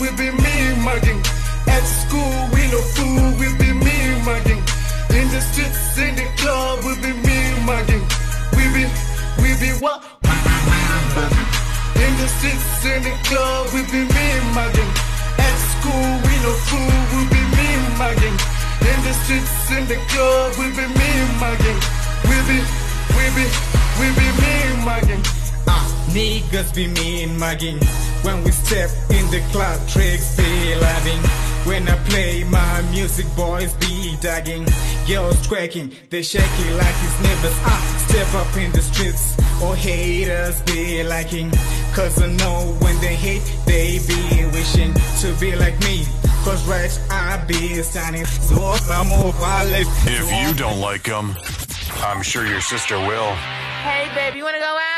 We 0.01 0.09
be 0.17 0.31
me 0.31 0.75
mugging. 0.85 1.21
At 1.67 1.85
school, 1.85 2.37
we 2.53 2.63
no 2.71 2.81
fool, 2.95 3.33
we 3.41 3.49
be 3.59 3.73
me 3.73 3.97
mugging. 4.25 4.63
In 5.17 5.27
the 5.31 5.41
streets, 5.41 5.99
in 5.99 6.15
the 6.17 6.27
club, 6.37 6.85
we 6.85 6.95
be 7.01 7.13
me 7.27 7.39
mugging. 7.65 8.05
We 8.57 8.65
be, 8.75 8.85
we 9.43 9.51
be 9.61 9.71
what? 9.81 10.03
In 11.97 12.13
the 12.21 12.29
streets, 12.29 12.85
in 12.85 13.03
the 13.03 13.15
club, 13.25 13.69
we 13.73 13.83
be 13.93 14.05
me 14.05 14.27
mugging. 14.55 14.91
At 15.39 15.57
school, 15.73 16.11
we 16.27 16.35
no 16.45 16.53
fool, 16.69 16.97
we 17.13 17.21
be 17.33 17.43
me 17.57 17.69
mugging. 17.97 18.37
In 18.91 18.99
the 19.07 19.13
streets, 19.25 19.71
in 19.73 19.87
the 19.89 19.97
club, 20.13 20.53
we 20.59 20.71
be 20.77 20.87
me 20.87 21.11
mugging. 21.41 21.81
We 22.29 22.37
be, 22.49 22.59
we 23.17 23.25
be, 23.37 23.45
we 23.99 24.07
be 24.19 24.29
me 24.43 24.85
mugging. 24.85 25.23
Ah, 25.67 25.85
niggas 26.11 26.75
be 26.75 26.87
mean 26.89 27.39
mugging. 27.39 27.81
When 28.23 28.43
we 28.43 28.51
step 28.51 28.91
in 29.27 29.31
the 29.31 29.41
club, 29.53 29.79
tricks 29.89 30.37
be 30.37 30.75
loving. 30.77 31.23
When 31.67 31.89
I 31.89 31.97
play 32.09 32.45
my 32.45 32.83
music, 32.91 33.27
boys 33.37 33.73
be 33.75 34.17
dagging. 34.21 34.65
Girls 35.07 35.37
twerking, 35.47 35.93
they 36.11 36.23
shake 36.23 36.43
it 36.45 36.73
like 36.75 36.97
it's 37.07 37.19
neighbors. 37.23 37.59
Ah, 37.65 37.83
step 38.09 38.33
up 38.35 38.57
in 38.57 38.71
the 38.73 38.83
streets, 38.83 39.37
or 39.63 39.75
haters 39.75 40.61
be 40.63 41.03
liking. 41.03 41.51
Cause 41.95 42.23
I 42.23 42.29
know 42.29 42.77
when 42.81 42.99
they 43.01 43.15
hate, 43.15 43.43
they 43.67 43.99
be 44.07 44.47
wishing 44.53 44.93
to 45.21 45.35
be 45.41 45.57
like 45.57 45.79
me. 45.81 46.05
Cause 46.45 46.63
right, 46.69 46.93
I 47.11 47.43
be 47.47 47.83
standing. 47.83 48.25
So 48.27 48.77
I'm 48.91 49.13
over 49.13 49.37
If 50.07 50.27
you 50.41 50.55
don't 50.55 50.81
like 50.81 51.05
them, 51.05 51.37
I'm 52.03 52.23
sure 52.23 52.47
your 52.47 52.61
sister 52.61 52.97
will. 52.99 53.33
Hey, 53.83 54.09
babe, 54.15 54.37
you 54.37 54.45
wanna 54.45 54.59
go 54.59 54.79
out? 54.79 54.96